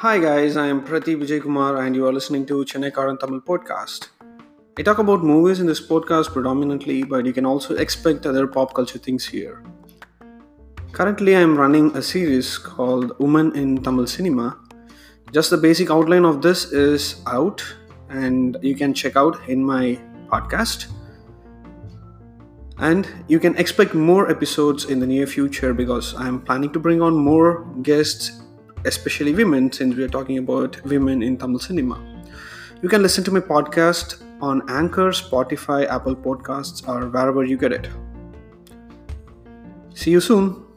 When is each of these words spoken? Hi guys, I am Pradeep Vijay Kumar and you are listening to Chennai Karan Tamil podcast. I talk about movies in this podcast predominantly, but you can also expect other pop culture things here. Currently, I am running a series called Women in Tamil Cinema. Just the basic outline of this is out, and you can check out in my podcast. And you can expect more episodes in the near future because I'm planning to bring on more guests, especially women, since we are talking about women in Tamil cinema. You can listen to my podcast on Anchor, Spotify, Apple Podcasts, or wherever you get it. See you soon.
Hi 0.00 0.16
guys, 0.20 0.56
I 0.56 0.68
am 0.68 0.80
Pradeep 0.86 1.22
Vijay 1.22 1.42
Kumar 1.42 1.78
and 1.84 1.96
you 1.96 2.06
are 2.06 2.12
listening 2.12 2.46
to 2.46 2.64
Chennai 2.64 2.94
Karan 2.94 3.18
Tamil 3.18 3.40
podcast. 3.40 4.10
I 4.78 4.82
talk 4.82 4.98
about 4.98 5.24
movies 5.24 5.58
in 5.58 5.66
this 5.66 5.80
podcast 5.84 6.32
predominantly, 6.32 7.02
but 7.02 7.26
you 7.26 7.32
can 7.32 7.44
also 7.44 7.74
expect 7.74 8.24
other 8.24 8.46
pop 8.46 8.74
culture 8.74 9.00
things 9.00 9.26
here. 9.26 9.60
Currently, 10.92 11.34
I 11.34 11.40
am 11.40 11.58
running 11.58 11.96
a 11.96 12.00
series 12.00 12.56
called 12.58 13.18
Women 13.18 13.56
in 13.56 13.82
Tamil 13.82 14.06
Cinema. 14.06 14.56
Just 15.32 15.50
the 15.50 15.56
basic 15.56 15.90
outline 15.90 16.24
of 16.24 16.42
this 16.42 16.70
is 16.70 17.20
out, 17.26 17.64
and 18.08 18.56
you 18.62 18.76
can 18.76 18.94
check 18.94 19.16
out 19.16 19.48
in 19.48 19.64
my 19.64 19.98
podcast. 20.28 20.86
And 22.78 23.08
you 23.26 23.40
can 23.40 23.56
expect 23.56 23.94
more 23.94 24.30
episodes 24.30 24.84
in 24.84 25.00
the 25.00 25.08
near 25.08 25.26
future 25.26 25.74
because 25.74 26.14
I'm 26.14 26.40
planning 26.40 26.72
to 26.74 26.78
bring 26.78 27.02
on 27.02 27.16
more 27.16 27.64
guests, 27.82 28.42
especially 28.84 29.34
women, 29.34 29.72
since 29.72 29.96
we 29.96 30.02
are 30.04 30.08
talking 30.08 30.38
about 30.38 30.82
women 30.84 31.22
in 31.22 31.36
Tamil 31.36 31.58
cinema. 31.58 31.98
You 32.82 32.88
can 32.88 33.02
listen 33.02 33.24
to 33.24 33.30
my 33.30 33.40
podcast 33.40 34.22
on 34.40 34.62
Anchor, 34.68 35.10
Spotify, 35.10 35.86
Apple 35.88 36.14
Podcasts, 36.14 36.86
or 36.86 37.08
wherever 37.08 37.44
you 37.44 37.56
get 37.56 37.72
it. 37.72 37.88
See 39.94 40.12
you 40.12 40.20
soon. 40.20 40.67